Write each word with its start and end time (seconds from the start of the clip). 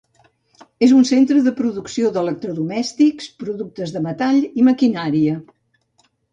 És 0.87 0.93
un 0.99 1.03
centre 1.09 1.43
de 1.47 1.53
producció 1.59 2.09
d'electrodomèstics, 2.15 3.29
productes 3.45 3.95
de 3.99 4.05
metall, 4.09 4.43
i 4.63 4.69
maquinària. 4.73 5.41